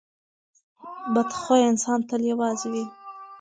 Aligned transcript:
بد 1.13 1.29
خویه 1.39 1.65
انسان 1.71 1.99
تل 2.09 2.21
یوازې 2.31 2.67
وي. 2.73 2.85